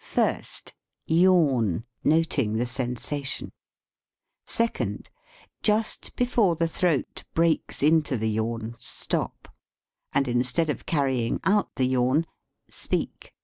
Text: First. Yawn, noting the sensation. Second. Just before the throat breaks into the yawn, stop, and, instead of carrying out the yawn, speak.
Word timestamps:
First. 0.00 0.74
Yawn, 1.06 1.84
noting 2.02 2.54
the 2.56 2.66
sensation. 2.66 3.52
Second. 4.44 5.08
Just 5.62 6.16
before 6.16 6.56
the 6.56 6.66
throat 6.66 7.22
breaks 7.32 7.80
into 7.80 8.16
the 8.16 8.28
yawn, 8.30 8.74
stop, 8.80 9.54
and, 10.12 10.26
instead 10.26 10.68
of 10.68 10.84
carrying 10.84 11.38
out 11.44 11.76
the 11.76 11.86
yawn, 11.86 12.26
speak. 12.68 13.36